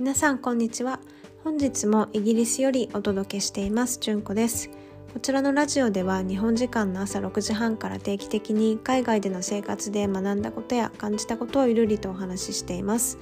[0.00, 0.98] 皆さんこんにちは。
[1.44, 3.98] 本日もイギリスよりお届けしています。
[4.00, 4.70] 純子です。
[5.12, 13.18] こちらのラジオでは日本時間の朝6時半から定期的に海外での生活で学んだことや感じたことをゆるりとお話ししています。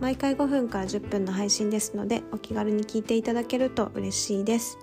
[0.00, 4.78] 毎回5分から10分の配信ですのでお気軽に聞いていただけると嬉しいです。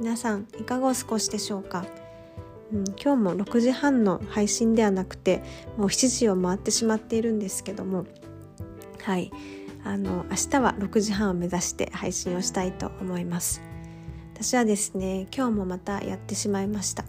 [0.00, 1.84] 皆さんいかがお過ごしでしょうか？
[2.72, 5.42] うん、今日も6時半の配信ではなくて
[5.76, 8.06] もう7時を回ってしまっているんですけども。
[9.02, 9.30] はい。
[9.84, 13.62] あの明日は6時半を目指して配信をしたいと思います。
[14.34, 17.04] 私はですね今日もまたやってしまいました。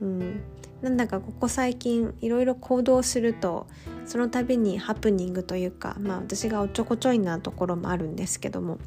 [0.00, 0.42] うん。
[0.82, 3.66] なんだかここ最近いろいろ行動すると
[4.04, 8.78] その度にハプニングというかまあ私がおっちょこちょいなところもあるんですけども。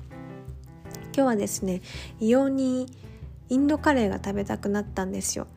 [1.16, 1.82] 今日はですね
[2.20, 2.86] 異様に
[3.50, 5.48] インドカレーが食べたくなったんですよ。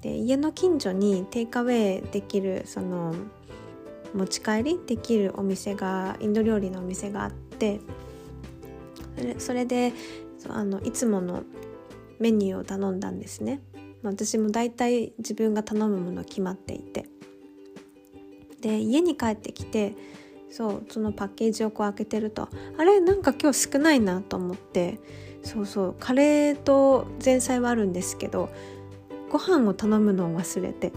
[0.00, 3.14] で家の近所にテイクアウェイできるその
[4.14, 7.80] 持ち帰りできるお店がインド料理のお店があって
[9.38, 9.92] それで
[10.48, 11.42] あのいつもの
[12.18, 13.60] メニューを頼んだんですね。
[14.02, 17.06] 私も大体自分が頼むもの決まっていて。
[18.60, 19.94] で家に帰ってきて
[20.48, 24.98] そうそのパッケージをこう開けてるとあれなんか今日少ないなと思って
[25.42, 28.48] そうそうカレーと前菜はあるんですけど
[29.30, 30.92] ご飯を頼むのを忘れて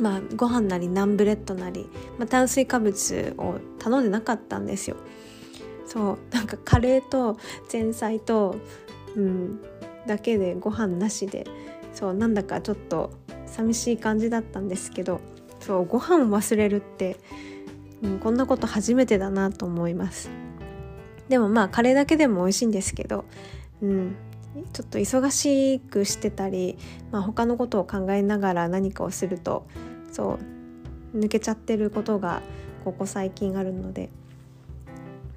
[0.00, 4.96] まあ、ご飯なりナンブレッドなり、まあ、炭水化物を頼んでなかったんですよ。
[5.86, 7.38] そうなんかカレーと
[7.72, 8.56] 前菜と、
[9.14, 9.60] うん、
[10.06, 11.46] だけでご飯なしで
[11.92, 13.12] そうなんだかちょっと
[13.46, 15.20] 寂しい感じだったんですけど
[15.60, 17.16] そうご飯を忘れるって、
[18.02, 20.30] うん、こんなこと初めてだなと思います。
[21.28, 23.24] でもまあカレーだけでも美味しいんですけど、
[23.80, 24.16] うん、
[24.72, 26.78] ちょっと忙しくしてたり、
[27.10, 29.66] まあ、他のことを考えながら何かをすると
[30.12, 30.38] そ
[31.14, 32.42] う抜けちゃってることが
[32.84, 34.10] ここ最近あるので、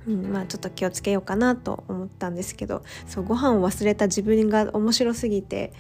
[0.07, 5.73] うん、まあちょっと気をつけようかなと思ったんですけどそうご飯を忘れた自分が面白すぎて、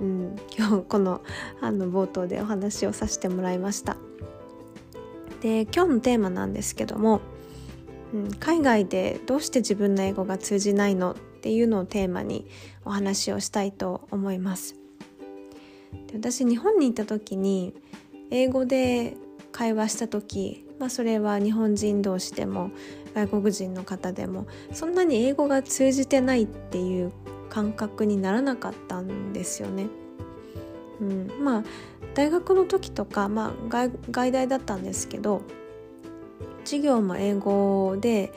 [0.00, 1.22] うん、今日この
[1.60, 3.96] あの冒頭でお話をさせてもらいました。
[5.40, 7.20] で今日のテーマなんですけども、
[8.14, 12.46] うん、海外でどうして自分の英語が通じないのっっていうのをテーマに
[12.84, 14.76] お話をしたいと思います。
[16.06, 17.74] で私日本に行った時に
[18.30, 19.16] 英語で
[19.50, 22.70] 会話した時、まあ、それは日本人同士でも
[23.16, 27.12] 外国人の方でもそんなに英語が通じてないっていう
[27.50, 29.88] 感覚にならなかったんですよね。
[31.00, 31.64] うん、まあ
[32.14, 35.42] 大学の時とか、まあ外、外大だったんですけど
[36.64, 38.32] 授業も英語で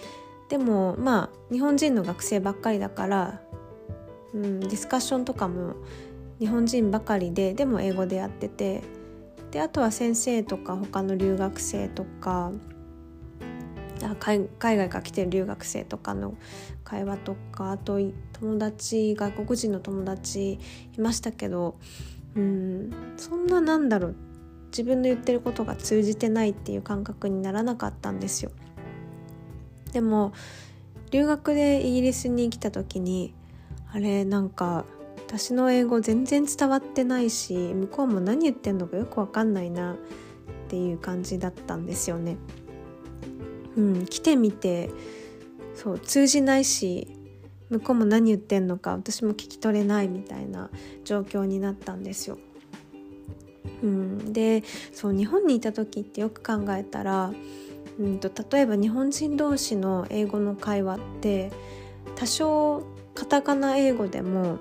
[0.49, 3.41] でもまあ日本人の学生ばっかりだから、
[4.33, 5.75] うん、ディスカッションとかも
[6.39, 8.83] 日本人ばかりででも英語でやってて
[9.51, 12.51] であとは先生とか他の留学生とか
[14.19, 16.35] 海外から来てる留学生とかの
[16.83, 17.99] 会話とかあと
[18.33, 20.59] 友達外国人の友達
[20.97, 21.79] いましたけど
[22.35, 24.15] うんそんななんだろう
[24.67, 28.51] 自分の言ってることが通じてないっていう感覚にならなかったんですよ。
[29.95, 30.33] でも
[31.11, 33.33] 留学でイギリスに来た時に
[33.93, 34.83] あれなんか
[35.25, 39.97] 私の英語全然伝わってないし向こうも何言ってんのかよく分かんないなっ
[40.67, 42.35] ていう感じだったんですよね。
[43.77, 44.89] うん、来てみて
[45.75, 47.07] そう通じないし
[47.69, 50.69] 向こうも何言ってんのか私も聞き取れないみたいな
[51.05, 52.37] 状況になったんですよ。
[53.81, 57.31] うん、でそう日本にいた時ってよく考えたら
[57.99, 61.51] うんと例えば日本人同士の英語の会話って
[62.15, 62.83] 多少
[63.13, 64.59] カタカナ英語でも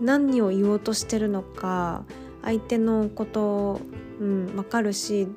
[0.00, 2.04] 何を言おうとしてるのか
[2.42, 3.80] 相手のこと
[4.20, 5.28] うん、分かるし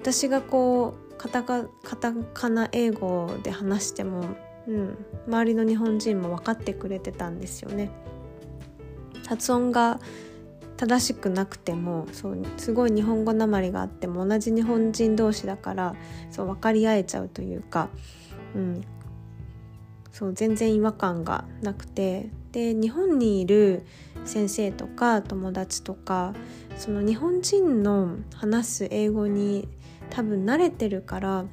[0.00, 4.24] 私がこうカタカカタカナ英語で話しても、
[4.66, 4.96] うん、
[5.28, 7.90] 周りの日本人も分かってくれてたんですよね。
[9.28, 10.00] 発音が
[10.82, 15.94] 正しくなくてもそうすごい日本語なまりがあっても同じ日本人同士だから
[16.32, 17.88] そう分かり合えちゃうというか、
[18.56, 18.84] うん、
[20.10, 23.86] そう全然違和感がなくてで日本にいる
[24.24, 26.34] 先生とか友達とか
[26.76, 29.68] その日本人の話す英語に
[30.10, 31.44] 多分慣れてるから、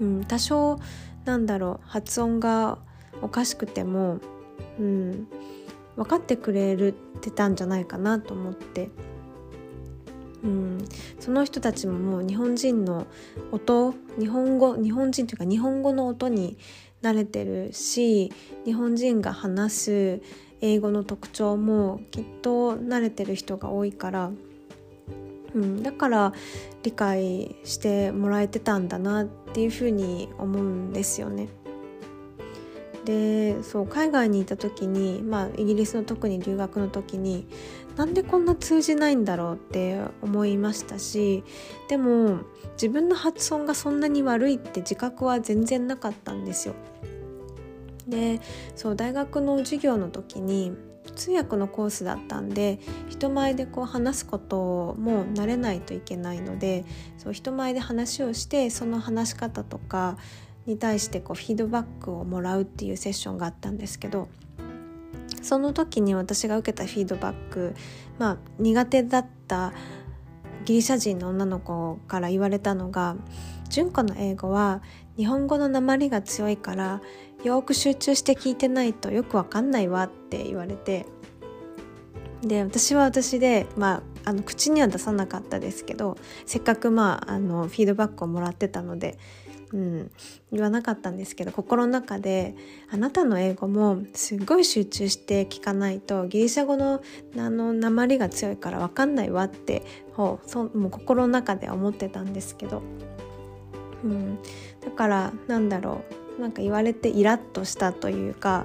[0.00, 0.80] うん、多少
[1.26, 2.78] なんだろう発音が
[3.20, 4.18] おかしくても、
[4.80, 5.28] うん、
[5.98, 8.88] 分かってくれるってたんじゃないかなと思って、
[10.44, 10.78] うん、
[11.18, 13.08] その人たちももう日本人の
[13.50, 16.56] 音日本語日本人というか日本語の音に
[17.02, 18.32] 慣れてるし
[18.64, 20.22] 日本人が話す
[20.60, 24.30] 英語の特徴もきっと慣れてる人が多いから、
[25.52, 26.32] うん、だから
[26.84, 31.48] 理解してもらえてたんだなっていうふうに思うんですよね。
[33.08, 37.46] でそう海外にいた時に、まあ、イギリスの特に留学の時に
[37.96, 41.42] なんでこんな通じないんだろうって思いましたし
[41.88, 42.40] でも
[42.72, 46.74] 自分の発音がそんなに悪いって自覚は全然なかったんですよ。
[48.06, 48.42] で
[48.76, 50.76] そう大学の授業の時に
[51.16, 52.78] 通訳のコースだったんで
[53.08, 56.84] 人前でこう話すことも慣れないといけないので
[57.16, 60.18] そう人前で話をしてその話し方とか
[60.68, 64.28] に対してこうフィードバックをもらうっていうセッションがあったんですけど
[65.42, 67.74] その時に私が受けたフィードバック
[68.18, 69.72] まあ苦手だった
[70.64, 73.16] ギリシャ人の女の子から言われたのが
[73.68, 74.82] 「純子の英語は
[75.16, 77.02] 日本語の鉛が強いから
[77.44, 81.06] よく集中して聞いてないとよくわかんないわって言われて
[82.42, 86.16] で私は私で、まあ、あの口には出さなかったですけど
[86.46, 89.18] せっかく、まあ、あのフィードバックをもらってたので、
[89.72, 90.10] うん、
[90.50, 92.54] 言わなかったんですけど心の中で
[92.90, 97.02] あなたの英語もすっごい集中して聞かないとギリシャ語の
[97.36, 99.82] あの鉛が強いから分かんないわって
[100.14, 102.82] ほうそもう心の中で思ってたんですけど、
[104.04, 104.38] うん、
[104.84, 106.28] だからなんだろう。
[106.38, 108.64] なんか言われてイラッとしたというか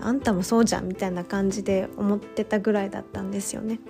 [0.00, 3.80] あんたもそうじゃんみたいな感じで思ってたぐらいだったんですよね。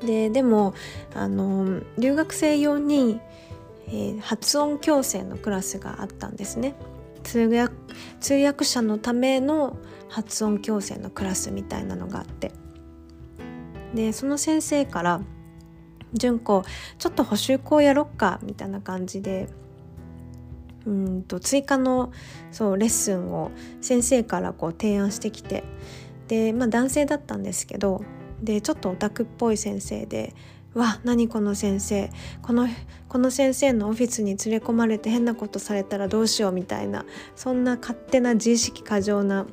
[0.00, 0.74] ででも
[1.14, 3.20] あの留学生用に、
[3.92, 6.74] えー、発音矯正のクラスがあったんですね。
[7.22, 7.74] 通訳
[8.20, 9.76] 通訳者のための
[10.08, 12.52] 発音矯正のクラスみたいなのがあって
[13.94, 15.20] でその先生から
[16.12, 16.64] 「純子
[16.98, 19.48] ちょっと補習校やろっか」みたいな感じで
[20.84, 22.10] うんと追加の
[22.50, 25.62] そうレッスンを先生からこう提案してきて
[26.28, 28.02] で、まあ、男性だったんですけど
[28.42, 30.34] でちょっとオタクっぽい先生で
[30.74, 32.10] 「わ何この先生。
[32.40, 32.66] この
[33.08, 37.04] この先生のオフィスに連れ込まれて変なことされたらどうしよう」みたいな。
[37.36, 39.46] そんな勝手な自意識過剰な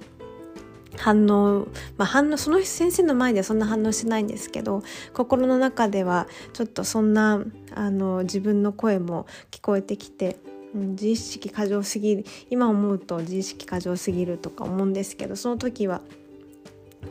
[0.98, 1.68] 反応、
[1.98, 4.83] まあ、反応その先生の前ではそんな反応してないんですけど
[5.13, 7.44] 心の中ではちょっとそんな
[7.74, 10.38] あの自分の声も聞こえてきて、
[10.74, 12.25] 自意識過剰すぎる。
[12.50, 16.01] 今思うと自意識過剰すぎるとか思うんですけどその時は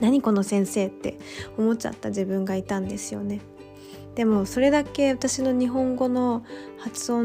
[0.01, 1.19] 何この先生って
[1.57, 3.41] 思っちゃった自分がいたんですよね。
[4.19, 6.45] でもそれだけ私の日本語の
[6.77, 7.23] 発音、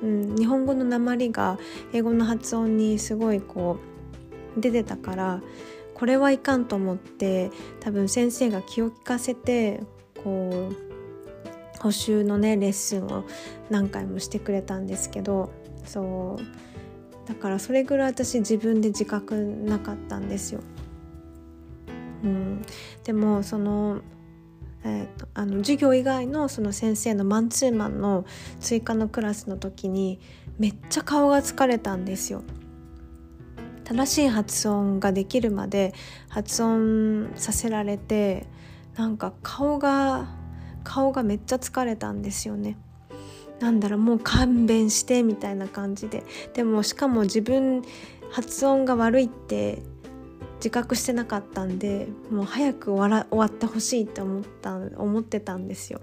[0.00, 1.58] うん、日本語の鉛が
[1.92, 3.80] 英語の発音にすごいこ
[4.56, 5.42] う出てたから
[5.92, 7.50] これはいかんと思って
[7.80, 9.82] 多分先生が気を利かせて
[10.22, 13.24] こう補習のねレッスンを
[13.68, 15.50] 何回もしてくれたんですけど
[15.84, 20.60] そうだからそれぐらい私自分で自覚なかったんですよ。
[22.22, 22.62] うん、
[23.02, 24.00] でもその
[24.84, 28.26] えーと、あの授業以外のその先生のマンツーマンの
[28.60, 30.20] 追加のクラスの時に
[30.58, 32.42] めっちゃ顔が疲れたんですよ。
[33.84, 35.92] 正しい発音ができるまで
[36.28, 38.46] 発音させられて
[38.96, 40.28] なんか顔が
[40.84, 42.78] 顔がめっちゃ疲れたんですよね。
[43.60, 47.82] なんだろうもう勘弁してみたいな感じででもしかも自分
[48.30, 49.82] 発音が悪いって
[50.64, 56.00] 自覚してなかったんでもう早く終わ終わってほしいって思った思ってたんですよ。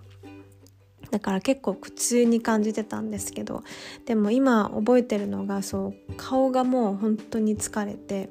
[1.10, 3.64] だから結構苦痛に感じてたんですけど
[4.06, 8.30] でも今覚えてるのがそう顔がもう本当に疲れて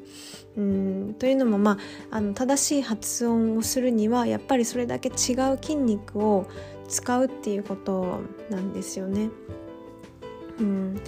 [0.56, 1.78] うんというのもま
[2.12, 6.46] ああの正しい発音をするにはやっぱりそれだけ違う筋肉を
[6.88, 8.20] 使うっていうこと
[8.50, 9.30] なんですよね。
[10.60, 11.02] うんだ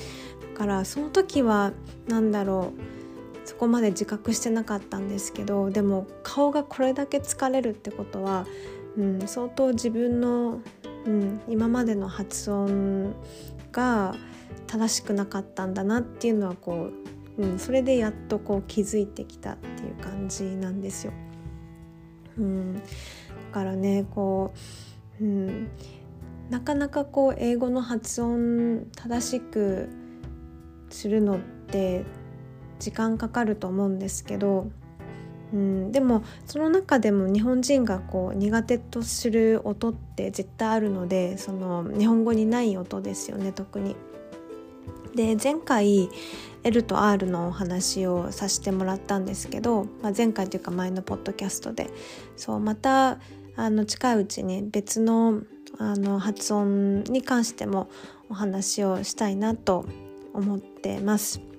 [0.59, 1.73] からその時は
[2.09, 3.02] 何だろう
[3.45, 8.47] そこまで自覚してなかったんですけどでも顔がこれだけ疲れるってことは、
[8.97, 10.61] うん、相当自分の
[11.07, 13.15] うん、今までの発音
[13.73, 14.15] が
[14.67, 16.91] 正しくなかったんだなっていうのはこ
[17.37, 21.13] う、うん、それでやっとこう気づいてきたっていう感じなんですよ。
[22.39, 22.83] うん、だ
[23.53, 24.55] からねこ
[25.21, 25.69] う、うん、
[26.51, 29.89] なかなかこう英語の発音正しく
[30.89, 32.05] するのって
[32.83, 34.67] 時間かかると思うんですけど
[35.53, 43.97] うん、でもその中でも日本人がこう苦手とする音って絶対あるのでその日本語にない音ですよね特に。
[45.15, 46.09] で前回
[46.65, 51.91] L と R のお話をさせてもらったんですけど、まあ、前回というか前のポッドキャストで
[52.37, 53.19] そうまた
[53.57, 55.43] あの近いうちに別の
[55.79, 57.91] あの発音に関しても
[58.31, 59.85] お話をしたいなと
[60.33, 61.52] 思ってます。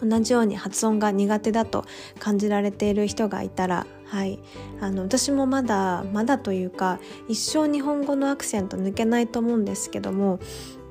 [0.00, 1.84] 同じように発音が苦手だと
[2.18, 4.38] 感じられている人がいたらはい、
[4.80, 10.40] あの私もまだまだというか一生日本語のアクセント抜けないと思うんですけども、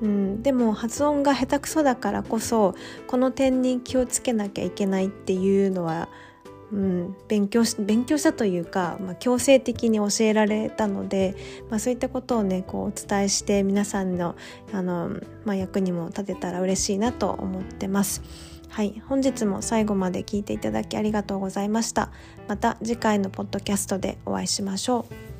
[0.00, 2.76] うん、でも発音が下手くそだからこそ
[3.08, 6.08] この点に気をつけなきゃいけないっていうのは、
[6.70, 11.34] うん、勉強し勉強したというか、まあ、強制的に教えられたので、
[11.70, 14.36] まあ、そういったことをねこうお伝えして皆さんの
[14.72, 15.10] あの、
[15.44, 18.22] まあ、役にも立てたら嬉しいなと思ってます。
[18.68, 22.10] はい、本日も最後まで聞いていただきありがとうございました。
[22.46, 25.37] また次回のポッドキャストでお会いしましょう。